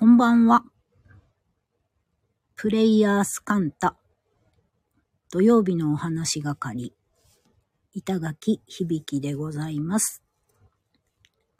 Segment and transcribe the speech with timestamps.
[0.00, 0.64] こんばんは。
[2.56, 3.98] プレイヤースカンタ。
[5.30, 6.94] 土曜日のお話係。
[7.92, 10.22] 板垣響でございます。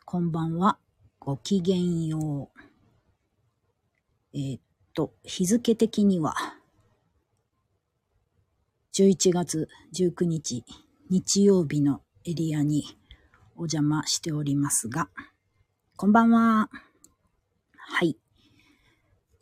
[0.07, 0.79] こんばんは。
[1.19, 2.61] ごきげんよう。
[4.33, 4.63] えーっ
[4.95, 6.35] と、日付的には、
[8.95, 10.65] 11月19日、
[11.11, 12.85] 日曜日のエリアに
[13.57, 15.11] お邪魔しておりますが、
[15.99, 16.71] こんばんは。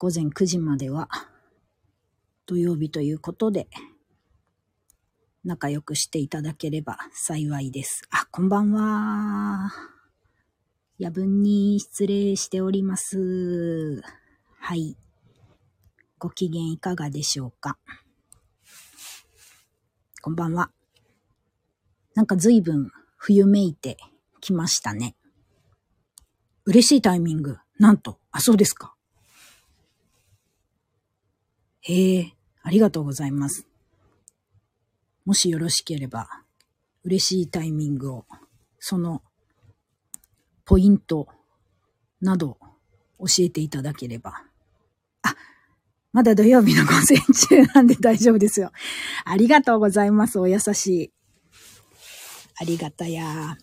[0.01, 1.09] 午前9時までは
[2.47, 3.67] 土曜日ということで、
[5.45, 8.03] 仲良くしていただければ幸いです。
[8.11, 9.73] あ、こんばんは。
[10.99, 14.01] 夜分に失礼しております。
[14.61, 14.97] はい。
[16.21, 17.77] ご機嫌いかがでしょうか
[20.23, 20.71] こんばんは。
[22.15, 23.97] なんか随分冬めいて
[24.41, 25.17] きましたね。
[26.67, 27.59] 嬉しいタイミング。
[27.81, 28.21] なんと。
[28.31, 28.95] あ、そうですか。
[31.89, 33.67] へえ、ありがとうございます。
[35.25, 36.29] もしよろしければ、
[37.03, 38.27] 嬉しいタイミングを、
[38.79, 39.23] その、
[40.67, 41.29] ポイント
[42.21, 42.59] など
[43.19, 44.45] 教えていただければ。
[45.23, 45.35] あ、
[46.13, 48.71] まだ土曜日の午前中なんで大丈夫ですよ。
[49.25, 50.39] ありがとうございます。
[50.39, 51.13] お優しい。
[52.61, 53.57] ありがたや。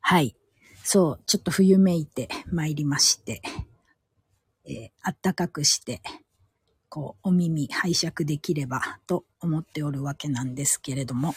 [0.00, 0.36] はい。
[0.84, 3.42] そう、ちょっと冬めいて参りまして、
[4.66, 6.00] えーあったかくして、
[6.94, 11.34] こう、お耳拝借できればと思っておるわけなんですけれども。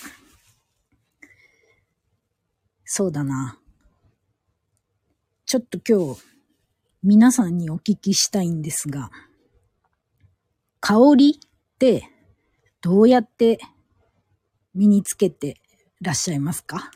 [2.86, 3.58] そうだな。
[5.47, 6.22] ちょっと今日、
[7.02, 9.09] 皆さんにお聞きしたいんですが、
[10.80, 12.08] 香りって
[12.81, 13.58] どうやって
[14.75, 15.59] 身につけて
[16.02, 16.91] らっしゃいますか？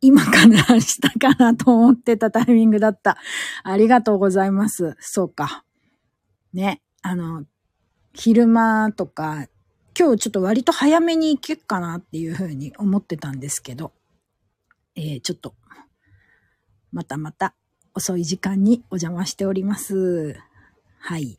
[0.00, 3.18] 今かな明日かなと思ってたタイミングだった。
[3.62, 4.96] ありがとうございます。
[5.00, 5.65] そうか。
[6.56, 6.80] ね。
[7.02, 7.44] あの、
[8.14, 9.46] 昼間とか、
[9.96, 13.92] 今日ちょっと割と早めに行けっかなっていうふうに思ってたんですけど、
[14.96, 15.54] えー、ちょっと、
[16.92, 17.54] またまた
[17.94, 20.36] 遅い時間にお邪魔しております。
[20.98, 21.36] はい。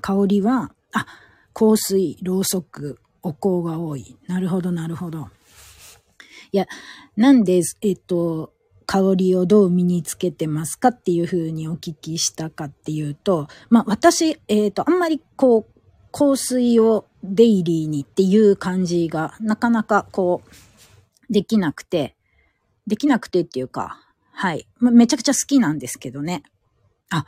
[0.00, 1.06] 香りは、あ、
[1.52, 4.16] 香水、ろうそく、お香が多い。
[4.26, 5.28] なるほど、なるほど。
[6.52, 6.66] いや、
[7.16, 8.53] なんで、えっと、
[8.86, 15.80] 香りをどう身につけてますかっていうふうにお聞きしたかっていうと、まあ私、えっと、あんまりこう、
[16.12, 22.14] 香水をデイリーにっていう感じがなかなかこう、できなくて、
[22.86, 24.00] できなくてっていうか、
[24.30, 24.66] はい。
[24.78, 26.42] まめちゃくちゃ好きなんですけどね。
[27.10, 27.24] あ、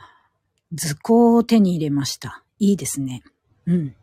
[0.73, 2.43] 図工を手に入れました。
[2.59, 3.23] いいですね。
[3.65, 3.95] うん。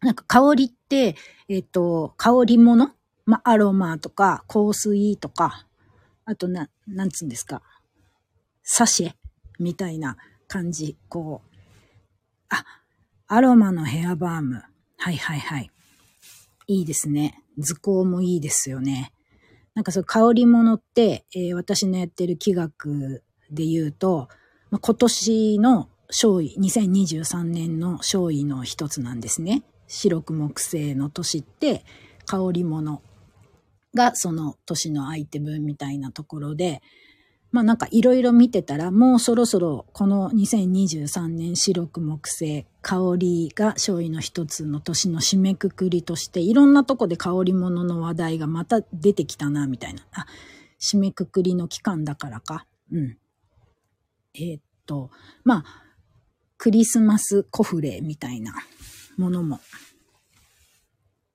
[0.00, 1.16] なんか香りって、
[1.48, 2.92] えっ、と、香り物？
[3.26, 5.66] まあ、アロマとか、香水とか、
[6.24, 7.62] あとな、なんつうんですか？
[8.62, 9.12] サシェ
[9.58, 10.16] みたいな
[10.48, 10.96] 感じ。
[11.08, 11.56] こう。
[12.48, 12.64] あ、
[13.26, 14.62] アロマのヘアバーム。
[14.96, 15.70] はいはいはい。
[16.66, 17.42] いいですね。
[17.58, 19.12] 図工もいいですよね。
[19.74, 23.20] なんかそう香り物って、えー私のやってる企画
[23.50, 24.28] で言うと、
[24.70, 29.62] ま、今年の勝位、2023年の勝位の一つなんですね。
[29.88, 31.84] 白く木星の年って
[32.24, 33.02] 香り物
[33.94, 36.82] がその年のアイテムみたいなところで、
[37.50, 50.02] まあなんかいろいろ見てたら、もうそろそろこの2023年白く木星、香りが勝利の一つの年の締めくくりとして、いろんなとこで香り物の話題がまた出てきたな、みたいな。
[50.12, 50.26] あ、
[50.80, 52.66] 締めくくりの期間だからか。
[52.92, 53.16] うん。
[54.34, 55.10] えーっと、
[55.44, 55.64] まあ、
[56.58, 58.52] クリスマスコフレみたいな
[59.16, 59.60] ものも、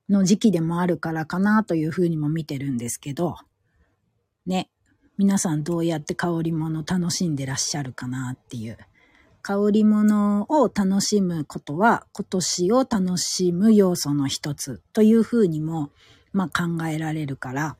[0.09, 3.35] の時期でもあるからかなというふうにも見てるんですけど、
[4.45, 4.69] ね、
[5.17, 8.77] 皆さんどうやって香り物楽しんでらっしゃるかなっていう。
[9.41, 15.91] 香り物を楽しむことは今年を楽しむ要素の一つというふうにも、
[16.33, 17.77] まあ考えられるから、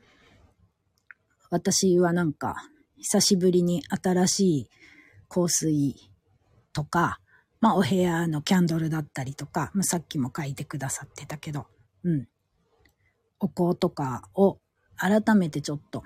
[1.49, 2.55] 私はなんか
[2.97, 4.69] 久しぶりに新しい
[5.27, 5.95] 香水
[6.73, 7.19] とか、
[7.59, 11.67] まあお部屋のキャンドルだったりとか、まあ、さっきも書いてくださってたけど、
[12.03, 12.27] うん。
[13.39, 14.59] お香とかを
[14.97, 16.03] 改めてちょっと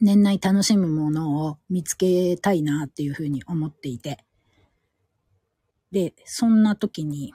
[0.00, 4.24] 年内楽しむものを見つけたいなっていうふうに思っていて。
[5.90, 7.34] で、そんな時に、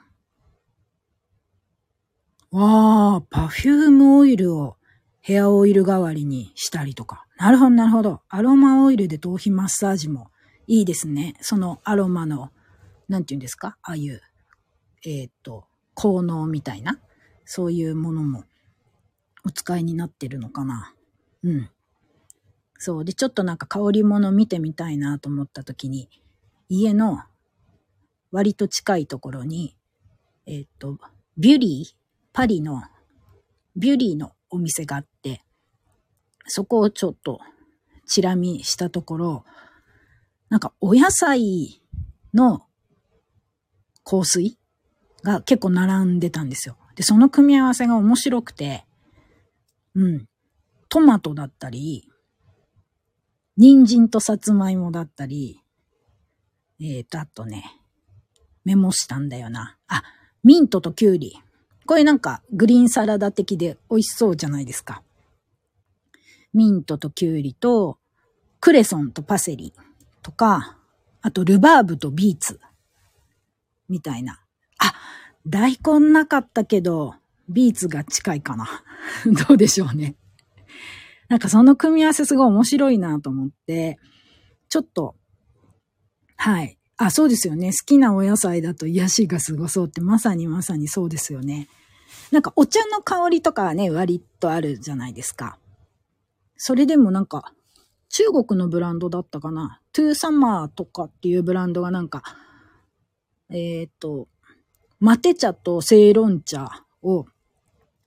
[2.50, 4.76] わあ、パフュームオイルを
[5.20, 7.26] ヘアオイル代わりにしたりとか。
[7.36, 8.22] なるほど、なるほど。
[8.28, 10.30] アロマオイルで頭皮マッサージも
[10.66, 11.36] いいですね。
[11.40, 12.50] そのアロマの、
[13.08, 13.78] なんて言うんですか？
[13.82, 14.20] ああいう、
[15.06, 16.98] えーっと、効能みたいな、
[17.50, 18.44] そういうものも
[19.42, 20.92] お使いになってるのかな。
[21.42, 21.70] うん。
[22.78, 23.04] そう。
[23.06, 26.10] で、ちょっとなんか香り物見てみたいなと思った時に、
[26.68, 27.22] 家の
[28.32, 29.74] 割と近いところに、
[30.44, 30.98] えっ、と、
[31.38, 31.96] ビュリー、
[32.34, 32.82] パリの
[33.74, 35.42] ビュリーのお店があって、
[36.44, 37.40] そこをちょっと
[38.06, 39.44] チラ見したところ、
[40.50, 41.80] なんかお野菜
[42.34, 42.66] の
[44.04, 44.58] 香水
[45.22, 46.76] が結構並んでたんですよ。
[46.98, 48.84] で、その組み合わせが面白くて、
[49.94, 50.26] うん。
[50.88, 52.10] トマトだったり、
[53.56, 55.62] 人参とさつまいもだったり、
[56.80, 57.62] えーと、あとね、
[58.64, 59.76] メモしたんだよな。
[59.86, 60.02] あ、
[60.42, 61.38] ミントとキュウリ。
[61.86, 65.04] これなんかグリーンサラダ的で美味しそうじゃないですか。
[66.52, 67.98] ミントとキュウリと、
[68.58, 69.72] クレソンとパセリ
[70.20, 70.76] とか、
[71.22, 72.58] あとルバーブとビーツ
[73.88, 74.40] みたいな。
[75.48, 77.14] 大根なかったけど、
[77.48, 78.84] ビーツが近いかな。
[79.48, 80.14] どうでしょうね。
[81.28, 83.98] なんかその組み合わせすごい面白いなと思って、
[84.68, 85.16] ちょっと、
[86.36, 86.78] はい。
[86.98, 87.68] あ、そうですよね。
[87.68, 91.68] 好きなお野菜だと癒しがすごそうってまさにまさにそうですよね。
[92.30, 95.58] なんかお茶の香りとかはね、割とあるじゃないですか。
[96.56, 97.54] それでもなんか、
[98.10, 99.80] 中国のブランドだったかな。
[99.92, 102.22] トゥーサマーとかっていうブランドがなんか、
[103.50, 104.28] えっ、ー、と、
[105.00, 106.68] マテ茶とセイロン茶
[107.02, 107.26] を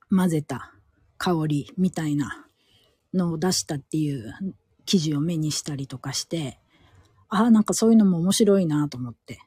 [0.10, 0.74] 混ぜた
[1.18, 2.48] 香りみたいな
[3.14, 4.34] のを出したっていう
[4.86, 6.60] 記事を目にしたりとかして、
[7.30, 9.40] ああ、なんかそういうのも面白いなと思って。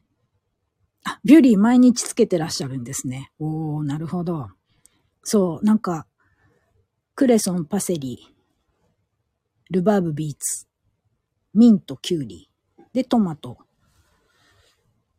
[1.05, 3.31] あ、ビューリー毎日つけてらっしゃるんですね。
[3.39, 4.49] おー、なるほど。
[5.23, 6.07] そう、なんか、
[7.15, 8.35] クレソン、パセリ、
[9.71, 10.67] ルバーブビーツ、
[11.53, 12.51] ミント、キュウリ、
[12.95, 13.59] で、トマト、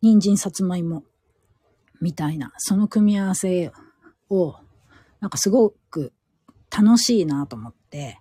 [0.02, 1.04] 人参、さつまいも、
[2.06, 3.72] みたいな、その組み合わせ
[4.30, 4.58] を、
[5.22, 6.14] なんかすごく
[6.70, 8.20] 楽しいなと思って、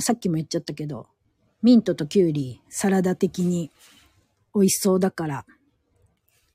[0.00, 1.06] さっきも言っちゃったけど、
[1.62, 3.70] ミントとキュウリ、サラダ的に
[4.52, 5.46] 美味しそうだから、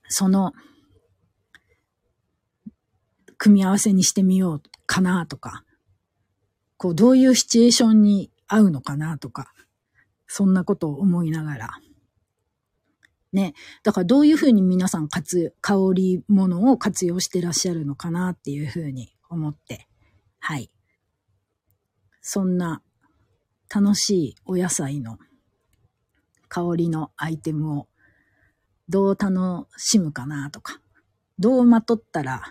[0.09, 0.51] その、
[3.37, 5.63] 組み合わせにしてみようかなとか、
[6.75, 9.53] こう、どういうシチュエーションに合うのかなとか、
[10.27, 11.69] そんなことを思いながら。
[13.37, 13.53] ね。
[13.83, 19.87] だからどういうふうに皆さん活、香り物を活用してらっしゃるのかなっていうふうに思って、
[20.39, 20.71] はい。
[22.21, 22.81] そんな
[23.73, 25.19] 楽しいお野菜の
[26.49, 27.87] 香りのアイテムを
[28.89, 30.81] どう楽しむかなとか、
[31.37, 32.41] どうまとったら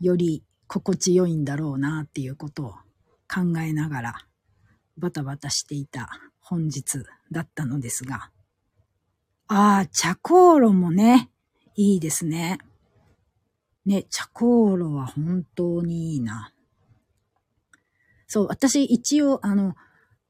[0.00, 2.70] より心地よいんだろうなっていうことを
[3.32, 4.14] 考えながら
[4.96, 6.08] バタバタしていた
[6.40, 8.30] 本日だったのですが、
[9.50, 11.30] ああ、茶香炉もね、
[11.74, 12.58] いいですね。
[13.86, 14.44] ね、茶香
[14.76, 16.52] 炉は本当にいいな。
[18.26, 19.74] そう、私一応あの、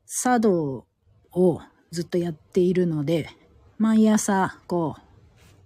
[0.06, 0.86] 茶道
[1.32, 1.60] を
[1.90, 3.28] ずっとやっているので、
[3.76, 5.00] 毎朝、こう、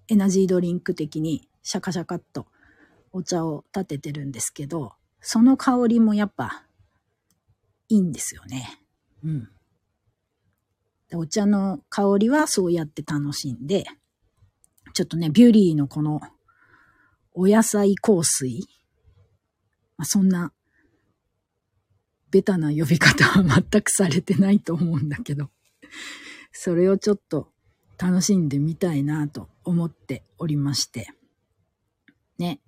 [0.08, 2.46] エナジードリンク的にシャカシャカっと
[3.12, 6.64] お茶を立ててるんですけど、その香りもやっぱ
[7.90, 8.80] いいんですよね。
[9.22, 9.48] うん。
[11.16, 13.84] お茶の香りはそうやって楽しんで、
[14.94, 16.20] ちょっとね、ビューリーのこの
[17.34, 18.60] お野菜香水、
[19.96, 20.52] まあ、そんな
[22.30, 25.50] ベタな呼び方は全くされてないと思うんだけど、
[26.52, 27.48] それをちょっと
[27.98, 31.08] 楽しんでみたいなと思っておりまして。
[32.38, 32.60] ね。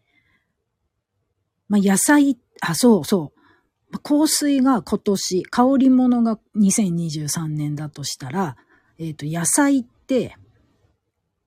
[1.69, 3.34] まあ、野菜、あ、そうそう。
[3.99, 8.57] 香水が今年、香り物が2023年だとしたら、
[8.99, 10.37] えっ、ー、と、野菜って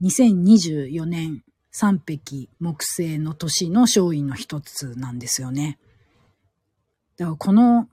[0.01, 5.79] 2024年三匹木星の年の勝因の一つなんですよね。
[7.17, 7.87] だからこの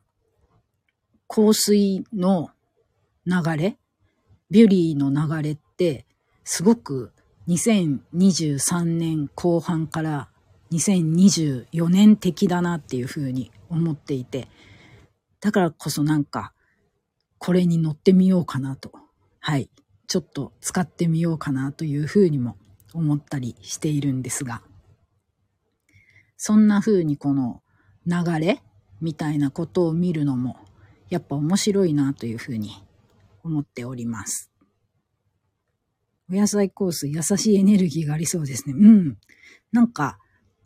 [1.29, 2.51] 香水の
[3.27, 3.77] 流れ、
[4.51, 6.07] ビュリーの流れって、
[6.45, 7.13] すごく
[7.49, 10.29] 2023年後半から
[10.75, 14.49] 2024年的だなっていうふうに思っていて、
[15.41, 16.53] だからこそなんか、
[17.39, 18.93] これに乗ってみようかなと。
[19.41, 19.71] はい。
[20.07, 22.57] ちょっと使ってみようかなというふうにも
[22.93, 24.63] 思ったりしているんですが、
[26.37, 27.63] そんな風にこの
[28.07, 28.63] 流れ
[29.01, 30.57] みたいなことを見るのも
[31.09, 32.71] やっぱ面白いなというふうに
[33.43, 34.51] 思っております。
[36.31, 38.75] お野菜コース、優しいエネルギーがありそうですね。
[38.77, 39.19] うん。
[39.73, 40.19] なんか、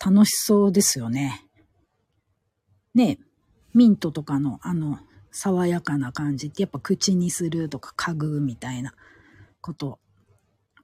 [0.04, 1.44] 楽しそうですよね。
[2.94, 3.18] ね
[3.74, 4.98] ミントとかの、あの、
[5.30, 8.94] 爽やかな感じって、やっぱ口にするとか嗅ぐみたいな
[9.60, 9.98] こと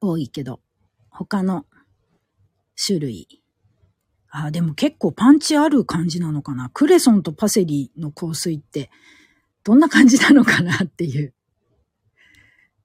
[0.01, 0.61] 多いけど、
[1.11, 1.65] 他の
[2.77, 3.43] 種類。
[4.31, 6.71] あ、でも結構パンチある感じなのかな。
[6.71, 8.91] クレソンとパセリの香水って、
[9.63, 11.33] どんな感じなのかなっていう。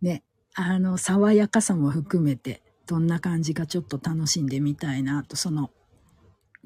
[0.02, 0.24] ね。
[0.54, 5.72] あの、爽やかさも含めて、どんな感じかちょっと楽しんでみたいなと、その、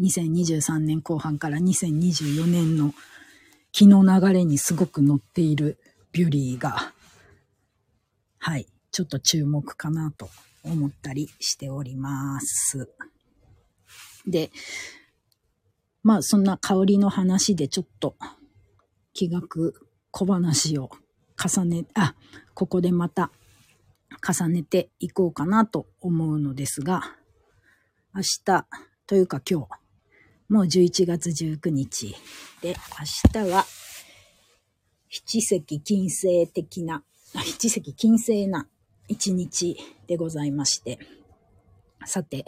[0.02, 2.94] 2023年後半から2024年の
[3.72, 5.80] 気の流れにすごく乗っている
[6.12, 6.94] ビュリーが、
[8.40, 10.30] はい、ちょっと注目かなと
[10.64, 12.90] 思ったりしております。
[14.28, 14.52] で、
[16.04, 18.16] まあそんな香りの話でちょっと
[19.14, 19.74] 気学
[20.12, 20.90] 小話を
[21.44, 22.16] 重ね、あ、
[22.54, 23.32] ここでまた
[24.26, 27.02] 重ねていこうかなと思うのですが、
[28.14, 28.66] 明日
[29.08, 29.83] というか今日、
[30.50, 32.16] もう11月19日
[32.62, 32.76] で、
[33.34, 33.66] 明日は
[35.10, 38.68] 七石金星的な、七石金星な
[39.08, 41.00] 一日でございまして、
[42.06, 42.46] さて、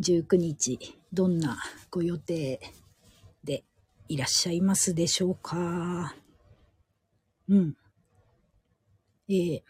[0.00, 0.78] 19日、
[1.12, 1.58] どんな
[1.90, 2.60] ご予定
[3.42, 3.64] で
[4.08, 6.14] いらっしゃいますでしょうか？
[7.48, 7.76] うん。
[9.28, 9.62] えー、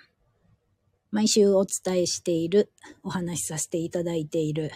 [1.10, 4.70] 毎週お伝えしている、お話しさせていただいている、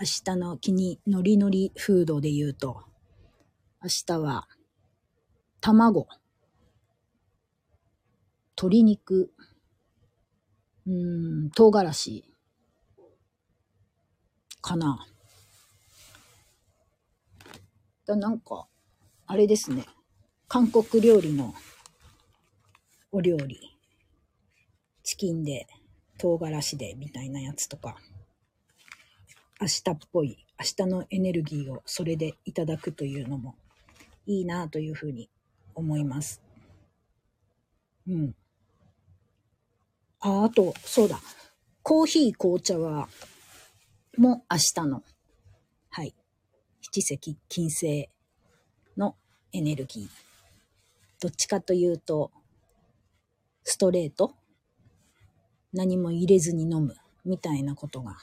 [0.00, 2.84] 明日の気にノリノリフードで言うと、
[3.82, 4.46] 明日は、
[5.60, 6.06] 卵、
[8.56, 9.32] 鶏肉、
[10.86, 12.24] うん、唐辛子、
[14.62, 15.04] かな。
[18.06, 18.68] だなんか、
[19.26, 19.84] あれですね。
[20.46, 21.54] 韓国料理の
[23.10, 23.76] お料理。
[25.02, 25.66] チキンで、
[26.18, 27.96] 唐辛子で、みたいなやつとか。
[29.60, 33.56] 明日っぽい、明日のエネルギーをそれでいただくというのも
[34.26, 35.28] いいなというふうに
[35.74, 36.40] 思います。
[38.06, 38.34] うん。
[40.20, 41.20] あ、あと、そうだ。
[41.82, 43.08] コーヒー、紅茶は
[44.16, 45.02] も明日の、
[45.90, 46.14] はい、
[46.80, 48.08] 七石金星
[48.96, 49.16] の
[49.52, 50.08] エネルギー。
[51.20, 52.30] どっちかというと、
[53.64, 54.34] ストレート？
[55.72, 58.18] 何も入れずに飲むみたいなことが、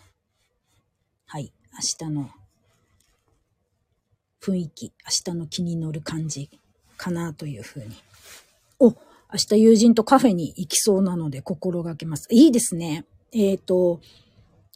[1.27, 2.29] はい、明日の
[4.41, 4.93] 雰囲気、
[5.25, 6.51] 明日の気に乗る感じ
[6.97, 7.95] かなというふうに。
[8.79, 8.95] お、明
[9.49, 12.27] 日友人とカフェに行きそうなので心がけます。
[12.29, 13.05] いいですね。
[13.31, 14.01] えっ、ー、と、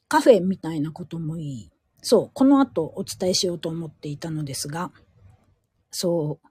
[0.08, 1.72] カフェみたいなこともいい。
[2.02, 4.92] そう、この後お伝えしようと思っていたのですが、
[5.92, 6.48] そう、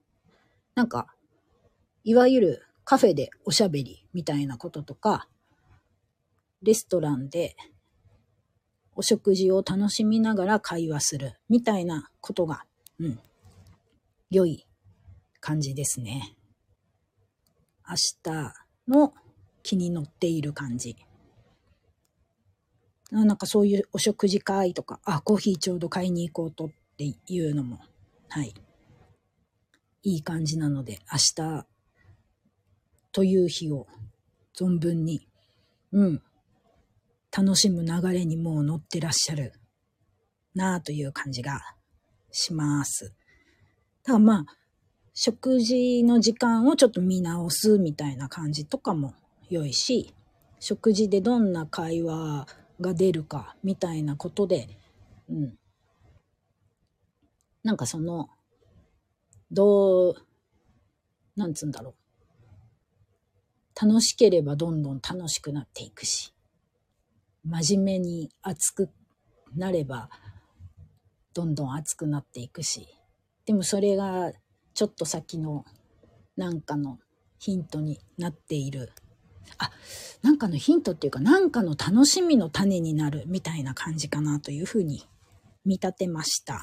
[0.77, 1.09] なんか、
[2.05, 5.29] いわゆるカフェでおしゃべりみたいなこととか、
[6.63, 7.57] レストランで
[8.99, 12.65] お食事を楽しみながら会話するみたいなことが、
[12.99, 13.21] うん、
[14.29, 14.67] 良い
[15.39, 16.37] 感じですね。
[17.89, 18.55] 明日
[18.89, 19.15] の
[19.63, 20.97] 気に乗っている感じ。
[23.13, 27.79] なんかそういうお食事会とか、あ、コーヒーちょうど買いに行こうとっていうのも、
[28.29, 28.53] はい。
[30.03, 31.67] いい感じなので、明日
[33.13, 33.87] という日を
[34.59, 35.29] 存分に、
[35.93, 36.23] うん、
[37.37, 39.53] 楽しむ流れにもう乗ってらっしゃる
[40.55, 41.61] なあという感じが
[42.31, 43.15] します。
[44.05, 44.47] だからまあ、
[45.15, 49.15] 食事の時間をちょっと見直すみたいな感じとかも
[49.51, 50.15] 良いし、
[50.61, 52.47] 食事でどんな会話
[52.81, 54.69] が出るかみたいなことで、
[55.29, 55.59] うん。
[57.63, 58.29] なんかその、
[59.51, 60.15] どう、
[61.37, 61.95] なんつうんだろ
[63.81, 63.87] う。
[63.87, 66.33] 楽しければどんどん楽しくなっていくし、
[67.45, 68.91] 真面目に熱く
[69.57, 70.11] なれば、
[71.35, 72.89] どんどん熱くなっていくし、
[73.47, 74.33] でもそれが
[74.75, 75.65] ちょっと先の
[76.37, 76.99] なんかの
[77.39, 78.93] ヒントになっている
[79.57, 79.71] あ、
[80.23, 85.05] なんかのヒントっていうか、なんかの楽しみの種になるみたいな感じかなというふうに
[85.65, 86.61] 見立てました。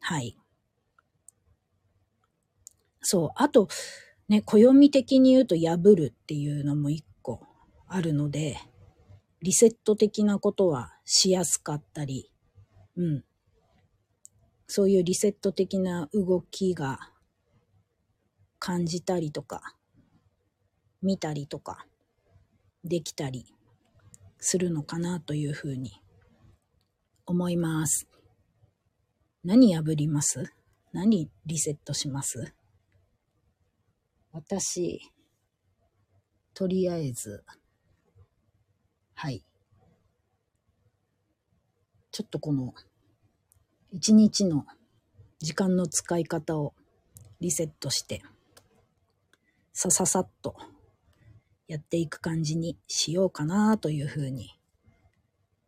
[0.00, 0.36] はい。
[3.00, 3.30] そう。
[3.36, 3.68] あと、
[4.28, 7.40] ね、暦的に言うと破るっていうのも一個
[7.86, 8.58] あるので、
[9.40, 12.30] リセット的なことはしやすかったり、
[12.96, 13.24] うん。
[14.66, 17.12] そういうリセット的な動きが
[18.58, 19.76] 感じたりとか、
[21.00, 21.86] 見たりとか、
[22.84, 23.54] できたり
[24.38, 25.92] するのかなというふうに
[27.24, 28.08] 思います。
[29.44, 30.52] 何破ります？
[30.92, 32.52] 何リセットします？
[34.32, 35.00] 私、
[36.54, 37.44] とりあえず、
[39.20, 39.42] はい。
[42.12, 42.72] ちょっとこの、
[43.90, 44.64] 一日の
[45.40, 46.72] 時間の使い方を
[47.40, 48.22] リセットして、
[49.72, 50.54] さささっと
[51.66, 54.56] やっていく感じにしようかなというふうに、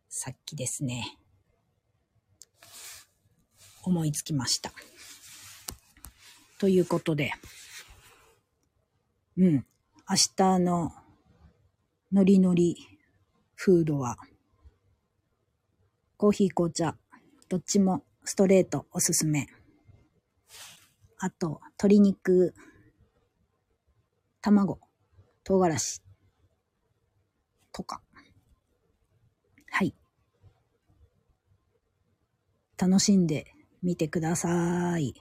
[0.08, 1.18] さっきですね、
[3.82, 4.70] 思いつきました。
[6.60, 7.32] ということで、
[9.36, 10.92] うん、明日の
[12.12, 12.89] ノリノリ
[13.62, 14.16] フードは、
[16.16, 16.96] コーヒー紅茶、
[17.50, 19.48] どっちもストレートおすすめ。
[21.18, 22.54] あと、鶏肉、
[24.40, 24.80] 卵、
[25.44, 26.02] 唐辛子、
[27.70, 28.00] とか。
[29.70, 29.94] はい。
[32.78, 33.44] 楽しんで
[33.82, 35.12] みてください。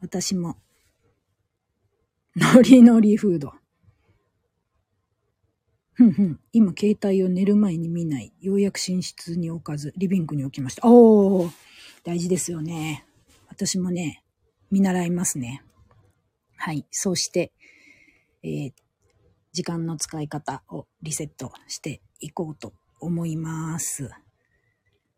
[0.00, 0.56] 私も、
[2.34, 3.52] ノリノリフード。
[5.98, 6.40] ふんふん。
[6.52, 8.32] 今、携帯を寝る前に見ない。
[8.40, 10.82] ようやく寝室に置かず、リビングに置きました。
[10.86, 11.50] おー
[12.04, 13.04] 大事ですよね。
[13.48, 14.22] 私もね、
[14.70, 15.64] 見習いますね。
[16.56, 16.86] はい。
[16.92, 17.50] そうして、
[18.44, 18.72] えー、
[19.50, 24.08] 時間の使い方をリセットしていこうと思います。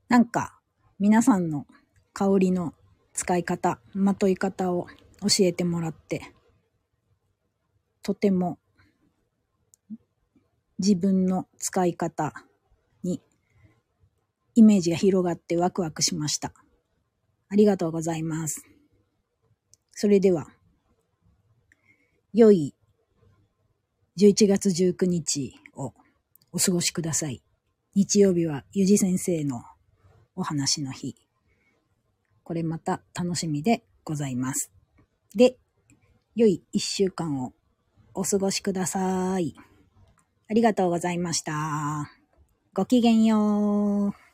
[0.08, 0.58] なんか、
[0.98, 1.66] 皆さんの
[2.14, 2.72] 香りの
[3.12, 4.86] 使い方、まとい方を
[5.20, 6.32] 教えてもらって、
[8.02, 8.58] とても
[10.82, 12.32] 自分の使い方
[13.02, 13.20] に
[14.54, 16.54] イメージが広がってワクワクしました。
[17.50, 18.64] ありがとうございます。
[19.92, 20.46] それでは、
[22.32, 22.74] 良い
[24.16, 25.92] 11月19日を
[26.50, 27.42] お過ごしください。
[27.94, 29.62] 日曜日はゆじ先生の
[30.34, 31.14] お話の日。
[32.42, 34.72] これまた楽しみでございます。
[35.34, 35.58] で、
[36.34, 37.52] 良い一週間を
[38.14, 39.54] お過ごしください。
[40.50, 42.10] ありがとうございました。
[42.74, 44.29] ごきげんよう。